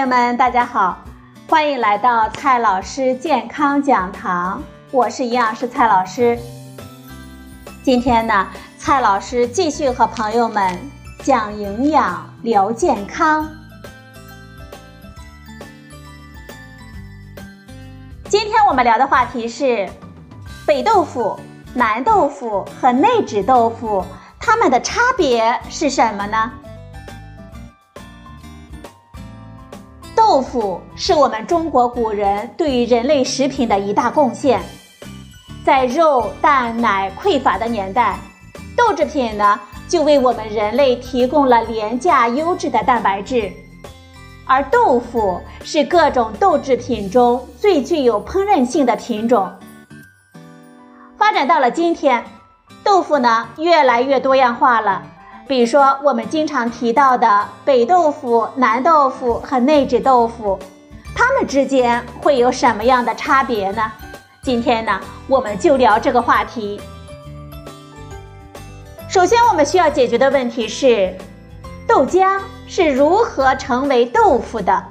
[0.00, 0.96] 朋友们，大家好，
[1.46, 6.38] 欢迎来到蔡老师健康讲堂，我是营养师蔡老师。
[7.82, 8.46] 今天呢，
[8.78, 10.80] 蔡老师继续和朋友们
[11.22, 13.46] 讲营养、聊健康。
[18.24, 19.86] 今天我们聊的话题是
[20.66, 21.38] 北豆腐、
[21.74, 24.02] 南豆腐和内酯豆腐，
[24.38, 26.50] 它们的差别是什么呢？
[30.40, 34.58] 豆腐是我们中国古人对于人类食品的一大贡献。
[35.66, 38.18] 在肉、蛋、奶匮乏的年代，
[38.74, 43.52] 豆制品呢就为我们人类提供了廉价优质的蛋白质。
[44.46, 49.52] 而豆腐是各种豆制品中最具有烹饪性的品种。
[51.18, 52.24] 发展到了今天，
[52.82, 55.02] 豆腐呢越来越多样化了。
[55.50, 60.56] 比如说，我们经常提到的北豆腐、南豆腐和内酯豆腐，
[61.12, 63.82] 它们之间会有什么样的差别呢？
[64.44, 66.80] 今天呢，我们就聊这个话题。
[69.08, 71.12] 首先，我们需要解决的问题是，
[71.84, 74.84] 豆浆是如何成为豆腐的？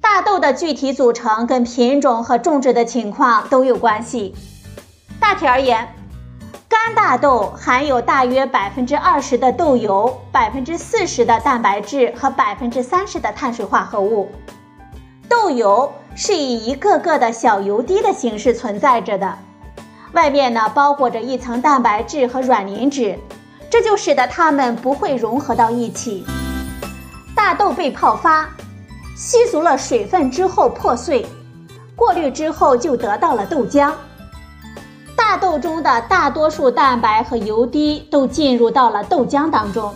[0.00, 4.34] 大豆的具体组成跟品种和种植的情况都有关系。
[5.20, 5.86] 大体而言。
[6.74, 14.28] 干大豆含有大约百分之二十的豆油、百分之四十的蛋白质和百分之三十的碳水化合物。
[15.28, 19.38] 豆油是以一个个的小油滴的形式存在着的，
[20.14, 23.16] 外面呢包裹着一层蛋白质和软磷脂，
[23.70, 26.26] 这就使得它们不会融合到一起。
[27.36, 28.48] 大豆被泡发，
[29.16, 31.24] 吸足了水分之后破碎，
[31.94, 33.92] 过滤之后就得到了豆浆。
[35.16, 39.94] 大豆中的大多数蛋白和油滴都进入到了豆浆当中。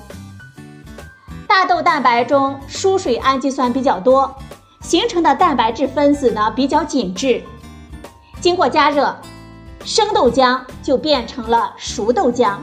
[1.47, 4.35] 大豆蛋白中疏水氨基酸比较多，
[4.81, 7.43] 形成的蛋白质分子呢比较紧致。
[8.41, 9.17] 经过加热，
[9.85, 12.57] 生豆浆就变成了熟豆浆，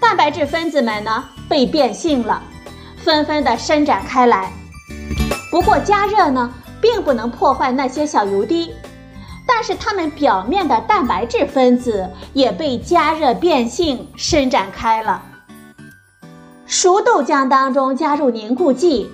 [0.00, 2.42] 蛋白质分子们呢被变性了，
[2.96, 4.52] 纷纷的伸展开来。
[5.50, 8.72] 不过加热呢并不能破坏那些小油滴。
[9.46, 15.22] 但是它们表面的蛋白质分子也被加热变性伸展开了。
[16.66, 19.08] 熟豆浆当中加入凝固剂，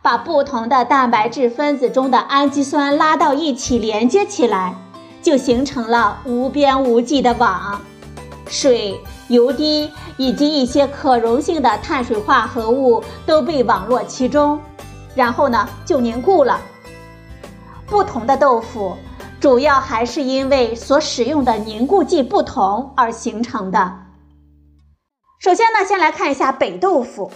[0.00, 4.74] 把不同的蛋白质分子中的氨基酸拉到一起连接起来，
[5.20, 7.80] 就形成了无边无际的网。
[8.46, 14.60] 水、油滴以及一些可溶性的碳水化合物都被网络其中，
[15.14, 16.60] 然后呢就凝固了。
[17.86, 18.96] 不同的豆腐。
[19.42, 23.92] 主要还是因为所使用的凝固剂不同而形成的。
[25.40, 27.28] 首先呢，先来看一下北豆腐。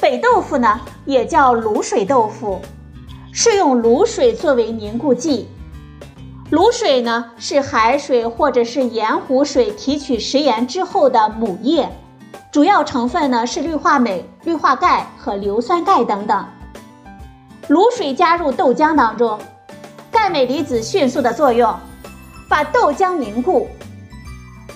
[0.00, 2.60] 北豆腐呢也叫卤水豆腐，
[3.32, 5.48] 是用卤水作为凝固剂。
[6.52, 11.90] 卤水呢是海水或者是盐湖水提取食盐之后的母液，
[12.52, 16.46] 主要成分呢是氯化镁、氯化钙和硫酸钙等等。
[17.68, 19.36] 卤水加入豆浆当中。
[20.22, 21.74] 钙镁离子迅速的作用，
[22.46, 23.66] 把豆浆凝固。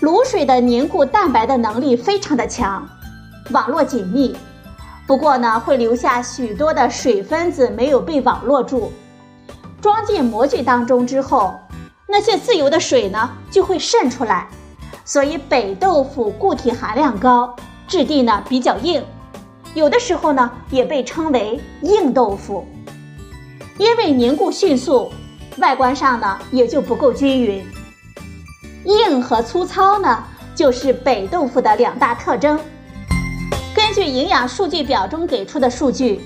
[0.01, 2.89] 卤水的凝固蛋白的能力非常的强，
[3.51, 4.35] 网络紧密。
[5.07, 8.91] 不过呢，会留下许多的水分子没有被网络住。
[9.83, 11.53] 装进模具当中之后，
[12.09, 14.49] 那些自由的水呢就会渗出来。
[15.05, 17.55] 所以北豆腐固体含量高，
[17.87, 19.05] 质地呢比较硬，
[19.75, 22.67] 有的时候呢也被称为硬豆腐，
[23.77, 25.13] 因为凝固迅速。
[25.59, 27.65] 外观上呢也就不够均匀，
[28.85, 32.59] 硬和粗糙呢就是北豆腐的两大特征。
[33.75, 36.21] 根据营养数据表中给出的数据，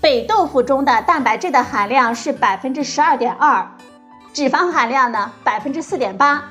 [0.00, 3.66] 北豆腐中的蛋白质的含量是百分之十二点二，
[4.32, 6.44] 脂肪含量呢百分之四点八，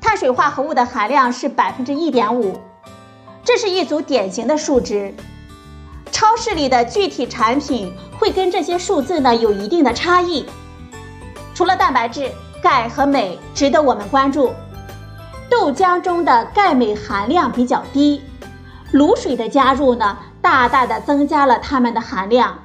[0.00, 2.60] 碳水化合物的含量是百分之一点五，
[3.44, 5.14] 这是一组典型的数值。
[6.10, 10.46] 超市里的具体产品会跟这些数字呢有一定的差异。
[11.62, 12.28] 除了蛋白质，
[12.60, 14.52] 钙和镁值得我们关注。
[15.48, 18.20] 豆浆中的钙镁含量比较低，
[18.92, 22.58] 卤水的加入呢，大大的增加了它们的含量。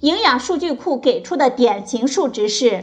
[0.00, 2.82] 营养数据库给出的典型数值是：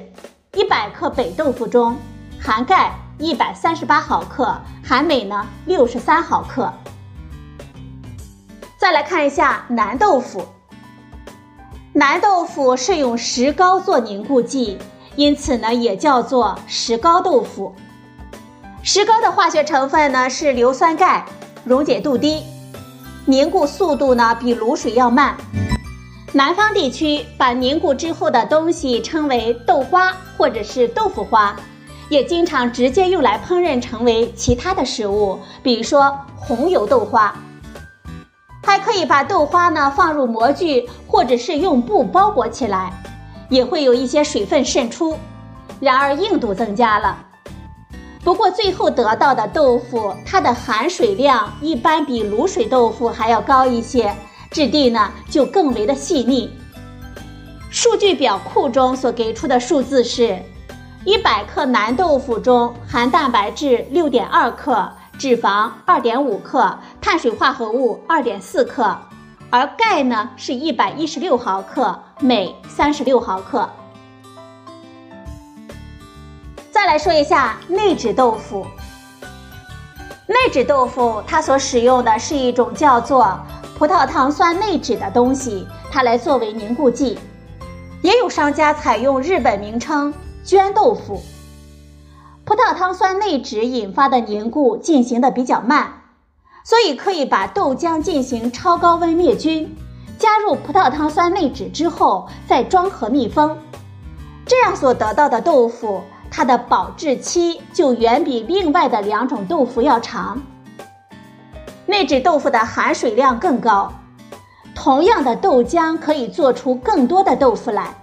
[0.53, 1.97] 一百克北豆腐中
[2.39, 6.71] 含钙一百三十八毫克，含镁呢六十三毫克。
[8.77, 10.45] 再来看一下南豆腐，
[11.91, 14.77] 南豆腐是用石膏做凝固剂。
[15.15, 17.74] 因此呢，也叫做石膏豆腐。
[18.81, 21.25] 石膏的化学成分呢是硫酸钙，
[21.63, 22.44] 溶解度低。
[23.25, 25.38] 凝固速度呢比卤水要慢。
[26.33, 31.56] 南方地区把凝固之后的东西称为豆花或者是豆腐花，
[32.09, 37.33] 也经常直接用来烹饪成为其他的食物，比如说红油豆花。
[38.66, 42.92] 还可以把豆花呢放入模具，或者是用布包裹起来，
[43.54, 45.16] 也会有一些水分渗出，
[45.80, 47.16] 然而硬度增加了。
[48.24, 54.12] 不过最后得到的豆腐，它的含水量一般比卤水豆腐还要高一些，
[54.50, 56.50] 质地呢就更为的细腻。
[57.70, 60.36] 数据表库中所给出的数字是，
[61.06, 64.92] 一百克南豆腐中含蛋白质六点二克。
[65.16, 68.98] 脂肪二点五克，碳水化合物二点四克，
[69.56, 73.70] 而钙呢是一百一十六毫克，镁三十六毫克。
[76.72, 78.66] 再来说一下内酯豆腐。
[80.26, 83.40] 内酯豆腐它所使用的是一种叫做
[83.78, 87.20] 葡萄糖酸内酯的东西，它来作为凝固剂。
[88.02, 90.12] 也有商家采用日本名称
[90.44, 91.22] 绢豆腐。
[92.44, 96.02] 葡萄糖酸内酯引发的凝固进行的比较慢，
[96.63, 99.75] 所以可以把豆浆进行超高温灭菌，
[100.18, 103.57] 加入葡萄糖酸内酯之后再装盒密封，
[104.45, 106.01] 这样所得到的豆腐，
[106.31, 110.42] 它的保质期就远比另外的两种豆腐要长。
[111.86, 113.92] 内酯豆腐的含水量更高，
[114.74, 117.94] 同样的豆浆可以做出更多的豆腐来。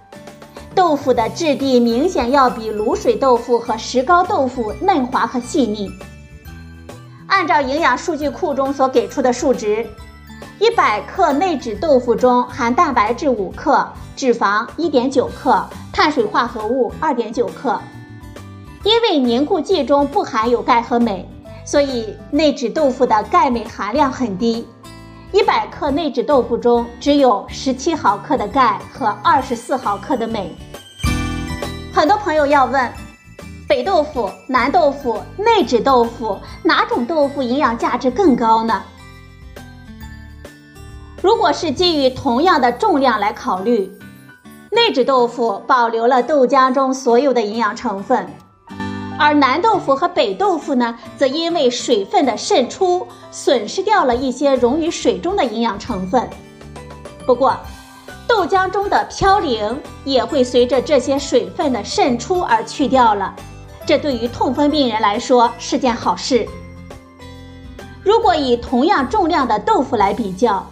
[0.75, 5.89] 豆腐的质地明显要比卤水豆腐和石膏豆腐嫩滑和细腻。
[7.31, 9.87] 按照营养数据库中所给出的数值，
[10.59, 13.87] 一百克内酯豆腐中含蛋白质五克，
[14.17, 17.81] 脂肪一点九克，碳水化合物二点九克。
[18.83, 21.25] 因为凝固剂中不含有钙和镁，
[21.65, 24.67] 所以内酯豆腐的钙镁含量很低。
[25.31, 30.53] 一百克内酯豆腐中只有十七毫克的钙和二十四毫克的镁。
[31.93, 32.91] 很多朋友要问，
[33.71, 38.83] 北豆腐、南豆腐、内酯豆腐哪种豆腐营养价值更高呢？
[41.21, 43.89] 如果是基于同样的重量来考虑，
[44.71, 48.27] 内酯豆腐保留了豆浆中所有的营养成分。
[49.17, 56.29] 而南豆腐和北豆腐呢，则因为水分的渗出，损失掉了一些溶于水中的营养成分。
[57.25, 57.55] 不过，
[58.27, 63.33] 豆浆中的嘌呤也会随着这些水分的渗出而去掉了，
[63.91, 66.47] 这对于痛风病人来说是件好事。
[68.05, 70.65] 如果以同样重量的豆腐来比较，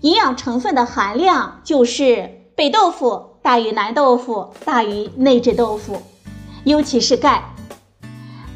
[0.00, 6.02] 营养成分的含量就是北豆腐大于南豆腐大于内酯豆腐，
[6.64, 7.44] 尤其是钙。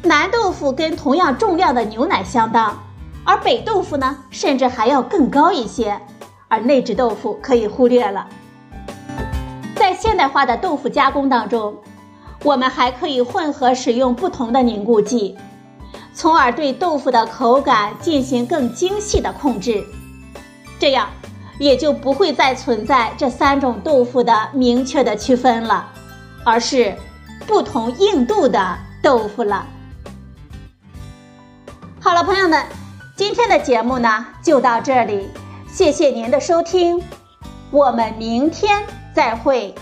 [0.01, 2.77] 南豆腐跟同样重量的牛奶相当，
[3.23, 5.97] 而北豆腐呢，甚至还要更高一些，
[6.49, 8.27] 而内酯豆腐可以忽略了。
[9.77, 11.73] 在现代化的豆腐加工当中，
[12.43, 15.37] 我们还可以混合使用不同的凝固剂，
[16.13, 19.83] 从而对豆腐的口感进行更精细的控制，
[20.77, 21.07] 这样
[21.57, 25.89] 也就不会再存在这三种豆腐的明确的区分了，
[26.43, 26.93] 而是
[27.47, 29.65] 不同硬度的豆腐了。
[32.01, 32.61] 好了，朋友们，
[33.15, 35.29] 今天的节目呢就到这里，
[35.67, 37.01] 谢谢您的收听，
[37.71, 38.83] 我们明天
[39.15, 39.73] 再会。